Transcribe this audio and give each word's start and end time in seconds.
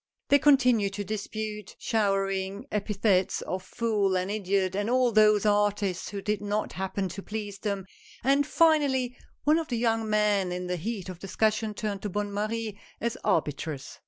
They 0.29 0.39
continued 0.39 0.93
to 0.93 1.03
dispute, 1.03 1.75
showering 1.77 2.65
epithets 2.71 3.43
of 3.43 3.61
fool 3.61 4.17
and 4.17 4.31
idiot 4.31 4.75
on 4.75 4.89
all 4.89 5.11
those 5.11 5.45
artists 5.45 6.09
who 6.09 6.23
did 6.23 6.41
not 6.41 6.73
happen 6.73 7.07
to 7.09 7.21
please 7.21 7.59
them, 7.59 7.85
and 8.23 8.47
finally 8.47 9.15
one 9.43 9.59
of 9.59 9.67
the 9.67 9.77
young 9.77 10.09
men 10.09 10.51
in 10.51 10.65
the 10.65 10.77
heat 10.77 11.07
of 11.07 11.19
discussion 11.19 11.75
turned 11.75 12.01
to 12.01 12.09
Bonne 12.09 12.33
Marie 12.33 12.79
as 12.99 13.15
arbitress. 13.23 13.99